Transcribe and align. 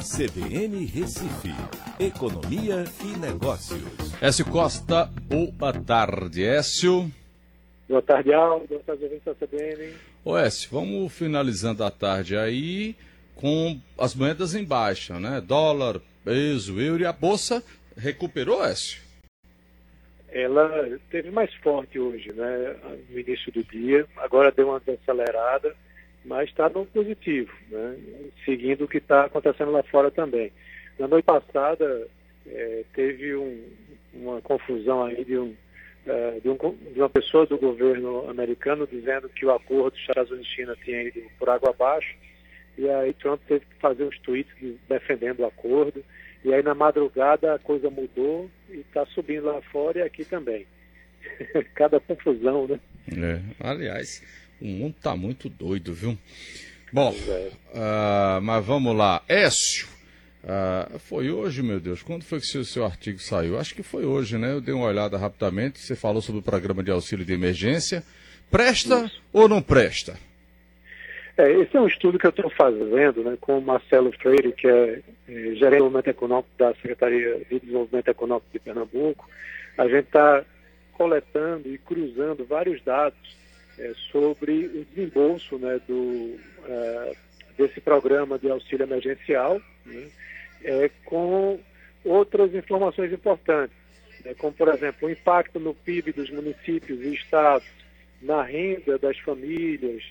CBN 0.00 0.86
Recife, 0.86 1.50
Economia 1.98 2.84
e 3.04 3.18
Negócios. 3.18 3.82
Écio 4.22 4.46
Costa, 4.46 5.10
boa 5.28 5.74
tarde, 5.74 6.42
Écio. 6.42 7.12
Boa 7.86 8.00
tarde, 8.00 8.32
Aldo. 8.32 8.66
Boa 8.66 8.80
tarde, 8.80 9.04
ouvintes 9.04 9.24
da 9.26 9.34
CBN. 9.34 9.92
Ô 10.24 10.38
Écio, 10.38 10.70
vamos 10.72 11.12
finalizando 11.12 11.84
a 11.84 11.90
tarde 11.90 12.34
aí 12.34 12.96
com 13.34 13.78
as 13.98 14.14
moedas 14.14 14.54
em 14.54 14.64
baixa, 14.64 15.20
né? 15.20 15.38
Dólar, 15.38 16.00
peso, 16.24 16.80
euro 16.80 17.02
e 17.02 17.06
a 17.06 17.12
bolsa 17.12 17.62
recuperou, 17.94 18.64
Écio? 18.64 19.02
Ela 20.32 20.98
teve 21.10 21.30
mais 21.30 21.52
forte 21.56 21.98
hoje, 21.98 22.32
né? 22.32 22.74
No 23.10 23.18
início 23.18 23.52
do 23.52 23.62
dia, 23.64 24.06
agora 24.16 24.50
deu 24.50 24.68
uma 24.68 24.80
desacelerada, 24.80 25.76
mas 26.24 26.48
está 26.48 26.68
no 26.68 26.84
positivo, 26.86 27.52
né? 27.70 27.96
Seguindo 28.44 28.84
o 28.84 28.88
que 28.88 28.98
está 28.98 29.24
acontecendo 29.24 29.70
lá 29.70 29.82
fora 29.84 30.10
também. 30.10 30.52
Na 30.98 31.08
noite 31.08 31.24
passada 31.24 32.06
é, 32.46 32.84
teve 32.94 33.34
um, 33.34 33.62
uma 34.14 34.40
confusão 34.42 35.04
aí 35.04 35.24
de 35.24 35.38
um 35.38 35.54
é, 36.06 36.40
de, 36.40 36.48
um, 36.48 36.56
de, 36.92 36.98
uma 36.98 37.10
pessoa 37.10 37.46
do 37.46 37.58
governo 37.58 38.28
americano 38.28 38.86
dizendo 38.86 39.28
que 39.28 39.44
o 39.44 39.52
acordo 39.52 39.90
dos 39.90 40.00
Estados 40.00 40.30
Unidos 40.30 40.50
e 40.50 40.54
China 40.54 40.76
tinha 40.82 41.02
ido 41.02 41.22
por 41.38 41.48
água 41.50 41.70
abaixo, 41.70 42.16
e 42.78 42.88
aí 42.88 43.12
Trump 43.12 43.40
teve 43.46 43.66
que 43.66 43.76
fazer 43.80 44.04
uns 44.04 44.18
tweets 44.20 44.52
defendendo 44.88 45.40
o 45.40 45.46
acordo, 45.46 46.02
e 46.42 46.54
aí 46.54 46.62
na 46.62 46.74
madrugada 46.74 47.54
a 47.54 47.58
coisa 47.58 47.90
mudou 47.90 48.50
e 48.70 48.78
está 48.78 49.04
subindo 49.06 49.44
lá 49.44 49.60
fora 49.70 49.98
e 49.98 50.02
aqui 50.02 50.24
também. 50.24 50.66
Cada 51.74 52.00
confusão, 52.00 52.66
né? 52.66 52.80
É, 53.12 53.40
aliás, 53.60 54.22
o 54.60 54.66
mundo 54.66 54.94
está 54.96 55.16
muito 55.16 55.48
doido, 55.48 55.92
viu? 55.92 56.16
Bom, 56.92 57.12
uh, 57.12 58.40
mas 58.42 58.64
vamos 58.64 58.96
lá. 58.96 59.22
Écio, 59.28 59.88
ah, 60.46 60.88
foi 60.98 61.30
hoje, 61.30 61.62
meu 61.62 61.78
Deus. 61.78 62.02
Quando 62.02 62.24
foi 62.24 62.40
que 62.40 62.58
o 62.58 62.64
seu, 62.64 62.84
artigo 62.84 63.18
saiu? 63.18 63.58
Acho 63.58 63.74
que 63.74 63.82
foi 63.82 64.04
hoje, 64.04 64.38
né? 64.38 64.52
Eu 64.52 64.60
dei 64.60 64.74
uma 64.74 64.86
olhada 64.86 65.16
rapidamente. 65.16 65.78
Você 65.78 65.94
falou 65.94 66.22
sobre 66.22 66.40
o 66.40 66.44
programa 66.44 66.82
de 66.82 66.90
auxílio 66.90 67.24
de 67.24 67.32
emergência. 67.32 68.02
Presta 68.50 69.04
Isso. 69.04 69.22
ou 69.32 69.48
não 69.48 69.62
presta? 69.62 70.18
É, 71.36 71.52
esse 71.52 71.76
é 71.76 71.80
um 71.80 71.86
estudo 71.86 72.18
que 72.18 72.26
eu 72.26 72.30
estou 72.30 72.50
fazendo 72.50 73.22
né, 73.22 73.36
com 73.40 73.58
o 73.58 73.62
Marcelo 73.62 74.12
Freire, 74.12 74.52
que 74.52 74.66
é, 74.66 75.00
é 75.28 75.32
gerente 75.54 75.54
de 75.54 75.56
desenvolvimento 75.56 76.08
econômico 76.08 76.48
da 76.58 76.74
Secretaria 76.74 77.40
de 77.48 77.60
Desenvolvimento 77.60 78.08
Econômico 78.08 78.46
de 78.52 78.58
Pernambuco. 78.58 79.28
A 79.78 79.86
gente 79.86 80.06
está 80.06 80.44
coletando 80.92 81.68
e 81.72 81.78
cruzando 81.78 82.44
vários 82.44 82.82
dados 82.82 83.36
é, 83.78 83.92
sobre 84.10 84.66
o 84.66 84.84
desembolso 84.84 85.58
né, 85.58 85.80
do, 85.86 86.38
é, 86.66 87.16
desse 87.56 87.80
programa 87.80 88.38
de 88.38 88.50
auxílio 88.50 88.84
emergencial. 88.84 89.60
Né, 89.86 90.08
é, 90.62 90.90
com 91.04 91.58
outras 92.04 92.54
informações 92.54 93.12
importantes, 93.12 93.76
né, 94.24 94.34
como, 94.34 94.52
por 94.52 94.68
exemplo, 94.68 95.08
o 95.08 95.10
impacto 95.10 95.58
no 95.58 95.74
PIB 95.74 96.12
dos 96.12 96.30
municípios 96.30 97.00
e 97.00 97.14
estados, 97.14 97.68
na 98.20 98.42
renda 98.42 98.98
das 98.98 99.18
famílias 99.18 100.02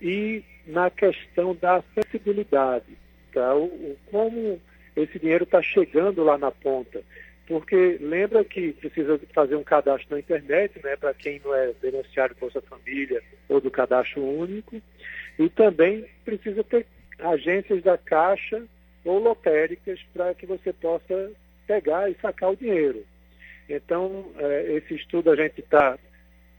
e 0.00 0.42
na 0.66 0.90
questão 0.90 1.54
da 1.54 1.76
acessibilidade, 1.76 2.96
tá? 3.32 3.54
o, 3.54 3.64
o 3.64 3.96
como 4.10 4.60
esse 4.96 5.18
dinheiro 5.18 5.44
está 5.44 5.62
chegando 5.62 6.24
lá 6.24 6.38
na 6.38 6.50
ponta. 6.50 7.02
Porque 7.48 7.96
lembra 7.98 8.44
que 8.44 8.74
precisa 8.74 9.18
fazer 9.32 9.56
um 9.56 9.64
cadastro 9.64 10.08
na 10.10 10.20
internet, 10.20 10.78
né, 10.84 10.96
para 10.96 11.14
quem 11.14 11.40
não 11.42 11.54
é 11.54 11.72
beneficiário 11.80 12.34
do 12.34 12.40
Bolsa 12.40 12.60
Família 12.60 13.22
ou 13.48 13.58
do 13.58 13.70
cadastro 13.70 14.22
único, 14.22 14.82
e 15.38 15.48
também 15.48 16.04
precisa 16.26 16.62
ter 16.62 16.86
agências 17.18 17.82
da 17.82 17.96
Caixa 17.96 18.62
ou 19.02 19.18
lotéricas 19.18 19.98
para 20.12 20.34
que 20.34 20.44
você 20.44 20.74
possa 20.74 21.32
pegar 21.66 22.10
e 22.10 22.16
sacar 22.20 22.50
o 22.50 22.56
dinheiro. 22.56 23.02
Então, 23.66 24.30
é, 24.36 24.72
esse 24.74 24.94
estudo 24.94 25.30
a 25.30 25.36
gente 25.36 25.60
está 25.60 25.98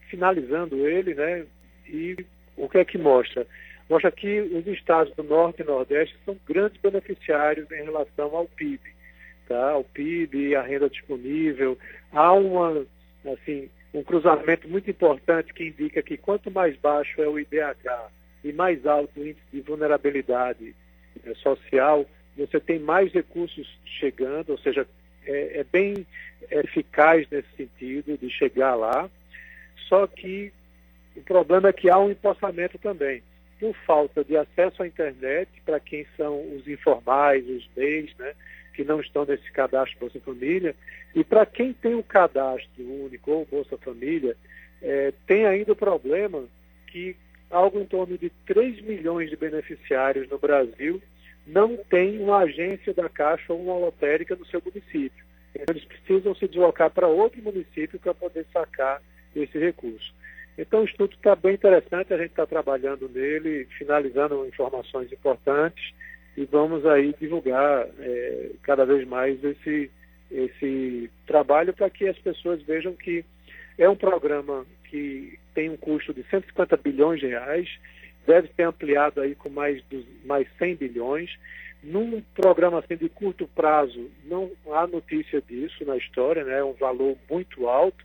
finalizando 0.10 0.88
ele, 0.88 1.14
né? 1.14 1.46
E 1.88 2.18
o 2.58 2.68
que 2.68 2.80
é 2.80 2.86
que 2.86 2.98
mostra? 2.98 3.46
Mostra 3.88 4.12
que 4.12 4.42
os 4.42 4.66
estados 4.66 5.14
do 5.16 5.24
Norte 5.24 5.62
e 5.62 5.66
Nordeste 5.66 6.18
são 6.26 6.36
grandes 6.48 6.82
beneficiários 6.82 7.70
em 7.72 7.84
relação 7.84 8.36
ao 8.36 8.48
PIB, 8.48 8.80
tá? 9.50 9.72
Ao 9.72 9.84
PIB, 9.84 10.56
a 10.56 10.62
renda 10.62 10.90
disponível. 10.90 11.78
Há 12.14 12.32
uma, 12.32 12.86
assim, 13.34 13.70
um 13.94 14.04
cruzamento 14.04 14.70
muito 14.70 14.90
importante 14.90 15.54
que 15.54 15.68
indica 15.68 16.02
que 16.02 16.16
quanto 16.16 16.50
mais 16.50 16.78
baixo 16.78 17.22
é 17.22 17.28
o 17.28 17.38
IDH 17.38 18.10
e 18.44 18.54
mais 18.54 18.86
alto 18.86 19.20
o 19.20 19.28
índice 19.28 19.42
de 19.52 19.62
vulnerabilidade 19.62 20.74
é, 21.26 21.34
social, 21.36 22.06
você 22.38 22.60
tem 22.60 22.80
mais 22.80 23.12
recursos 23.12 23.68
chegando, 23.86 24.52
ou 24.52 24.58
seja, 24.60 24.88
é, 25.26 25.60
é 25.60 25.64
bem 25.64 26.06
eficaz 26.50 27.28
nesse 27.30 27.50
sentido 27.58 28.18
de 28.18 28.30
chegar 28.30 28.76
lá. 28.76 29.10
Só 29.88 30.06
que 30.08 30.54
o 31.16 31.22
problema 31.22 31.70
é 31.70 31.74
que 31.74 31.90
há 31.90 31.98
um 31.98 32.12
empossamento 32.12 32.78
também. 32.78 33.22
Por 33.60 33.76
falta 33.86 34.24
de 34.24 34.38
acesso 34.38 34.82
à 34.82 34.88
internet, 34.88 35.50
para 35.66 35.80
quem 35.80 36.06
são 36.16 36.40
os 36.56 36.66
informais, 36.68 37.46
os 37.50 37.70
MEIs, 37.76 38.16
né, 38.18 38.34
que 38.80 38.86
não 38.86 39.02
estão 39.02 39.26
nesse 39.26 39.52
cadastro 39.52 40.00
Bolsa 40.00 40.22
Família, 40.22 40.74
e 41.14 41.22
para 41.22 41.46
quem 41.46 41.74
tem 41.74 41.96
o 41.96 42.04
cadastro 42.04 42.82
único 42.82 43.30
ou 43.30 43.46
Bolsa 43.46 43.78
Família, 43.78 44.38
é, 44.82 45.12
tem 45.28 45.46
ainda 45.46 45.74
o 45.74 45.76
problema 45.76 46.46
que 46.88 47.14
algo 47.52 47.82
em 47.82 47.86
torno 47.86 48.18
de 48.18 48.32
3 48.46 48.80
milhões 48.80 49.30
de 49.30 49.36
beneficiários 49.36 50.30
no 50.30 50.38
Brasil 50.38 51.02
não 51.46 51.76
tem 51.76 52.20
uma 52.20 52.38
agência 52.38 52.94
da 52.94 53.10
Caixa 53.10 53.52
ou 53.52 53.62
uma 53.62 53.78
lotérica 53.78 54.34
no 54.34 54.46
seu 54.46 54.62
município. 54.64 55.26
Então, 55.54 55.76
eles 55.76 55.84
precisam 55.84 56.34
se 56.34 56.48
deslocar 56.48 56.90
para 56.90 57.06
outro 57.06 57.42
município 57.42 58.00
para 58.00 58.14
poder 58.14 58.46
sacar 58.54 59.02
esse 59.36 59.60
recurso. 59.60 60.14
Então, 60.58 60.84
o 60.84 60.86
estudo 60.86 61.16
está 61.16 61.36
bem 61.36 61.56
interessante, 61.56 62.14
a 62.14 62.18
gente 62.18 62.30
está 62.30 62.46
trabalhando 62.46 63.10
nele, 63.10 63.68
finalizando 63.78 64.46
informações 64.46 65.12
importantes 65.12 65.94
e 66.38 66.46
vamos 66.46 66.86
aí 66.86 67.14
divulgar 67.20 67.88
é, 68.00 68.52
cada 68.64 68.86
vez 68.86 69.08
mais 69.08 69.44
esse, 69.44 69.92
esse 70.32 71.10
trabalho 71.26 71.74
para 71.74 71.90
que 71.90 72.08
as 72.08 72.18
pessoas 72.18 72.62
vejam 72.64 72.94
que 72.94 73.26
é 73.78 73.90
um 73.90 73.96
programa 73.96 74.66
que 74.90 75.40
tem 75.54 75.70
um 75.70 75.78
custo 75.78 76.14
de 76.14 76.24
150 76.30 76.78
bilhões 76.78 77.20
de 77.20 77.28
reais, 77.28 77.70
deve 78.26 78.50
ser 78.56 78.64
ampliado 78.64 79.22
aí 79.22 79.36
com 79.36 79.50
mais, 79.50 79.82
dos, 79.86 80.06
mais 80.26 80.48
100 80.58 80.76
bilhões. 80.76 81.32
Num 81.82 82.22
programa 82.36 82.80
assim 82.80 82.98
de 82.98 83.08
curto 83.08 83.48
prazo, 83.48 84.12
não 84.26 84.52
há 84.72 84.86
notícia 84.86 85.42
disso 85.42 85.86
na 85.86 85.96
história, 85.96 86.44
né? 86.44 86.60
é 86.60 86.64
um 86.64 86.74
valor 86.74 87.18
muito 87.30 87.70
alto, 87.70 88.04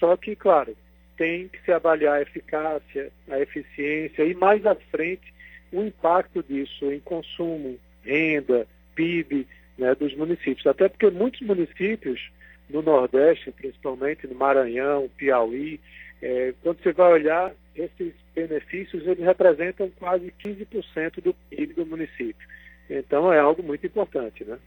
só 0.00 0.16
que, 0.16 0.34
claro, 0.34 0.76
tem 1.16 1.48
que 1.48 1.62
se 1.62 1.72
avaliar 1.72 2.16
a 2.16 2.22
eficácia, 2.22 3.12
a 3.30 3.38
eficiência 3.38 4.24
e 4.24 4.34
mais 4.34 4.66
à 4.66 4.74
frente 4.74 5.32
o 5.72 5.82
impacto 5.82 6.42
disso 6.42 6.90
em 6.90 7.00
consumo, 7.00 7.78
renda, 8.02 8.66
PIB 8.94 9.46
né, 9.78 9.94
dos 9.94 10.14
municípios. 10.16 10.66
Até 10.66 10.88
porque 10.88 11.10
muitos 11.10 11.40
municípios 11.42 12.20
no 12.68 12.82
Nordeste, 12.82 13.52
principalmente 13.52 14.26
no 14.26 14.34
Maranhão, 14.34 15.08
Piauí, 15.16 15.80
é, 16.20 16.54
quando 16.62 16.82
você 16.82 16.92
vai 16.92 17.12
olhar, 17.12 17.54
esses 17.74 18.12
benefícios 18.34 19.06
eles 19.06 19.24
representam 19.24 19.90
quase 19.98 20.32
15% 20.44 21.22
do 21.22 21.34
PIB 21.34 21.74
do 21.74 21.86
município. 21.86 22.48
Então 22.88 23.32
é 23.32 23.38
algo 23.38 23.62
muito 23.62 23.86
importante, 23.86 24.44
né? 24.44 24.58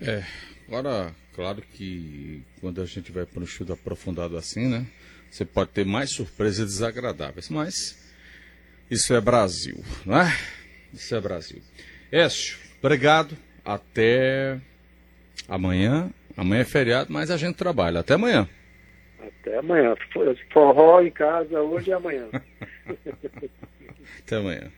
É, 0.00 0.22
agora, 0.66 1.14
claro 1.34 1.62
que 1.62 2.42
quando 2.60 2.82
a 2.82 2.86
gente 2.86 3.12
vai 3.12 3.24
para 3.24 3.40
um 3.40 3.44
estudo 3.44 3.72
aprofundado 3.72 4.36
assim, 4.36 4.68
né? 4.68 4.86
Você 5.30 5.44
pode 5.44 5.70
ter 5.70 5.86
mais 5.86 6.10
surpresas 6.10 6.66
desagradáveis, 6.66 7.48
mas 7.48 8.01
isso 8.92 9.14
é 9.14 9.20
Brasil, 9.22 9.82
não 10.04 10.20
é? 10.20 10.36
Isso 10.92 11.14
é 11.14 11.20
Brasil. 11.20 11.62
Écio, 12.10 12.58
obrigado. 12.78 13.34
Até 13.64 14.58
amanhã. 15.48 16.10
Amanhã 16.36 16.60
é 16.60 16.64
feriado, 16.64 17.10
mas 17.10 17.30
a 17.30 17.38
gente 17.38 17.56
trabalha. 17.56 18.00
Até 18.00 18.14
amanhã. 18.14 18.46
Até 19.18 19.58
amanhã. 19.58 19.94
Forró 20.52 21.00
em 21.00 21.10
casa 21.10 21.58
hoje 21.60 21.88
e 21.88 21.92
amanhã. 21.94 22.28
Até 24.20 24.36
amanhã. 24.36 24.70